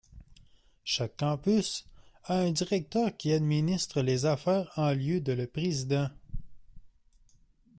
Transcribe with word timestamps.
Chaque 0.83 1.15
campus 1.17 1.85
a 2.23 2.39
un 2.39 2.51
directeur 2.53 3.15
qui 3.15 3.33
administre 3.33 4.01
les 4.01 4.25
affaires 4.25 4.67
en 4.75 4.95
lieu 4.95 5.21
de 5.21 5.31
le 5.31 5.45
président. 5.45 6.09